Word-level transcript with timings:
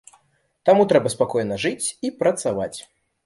Таму 0.69 0.85
трэба 0.93 1.11
спакойна 1.15 1.59
жыць 1.63 1.87
і 2.09 2.13
працаваць. 2.21 2.77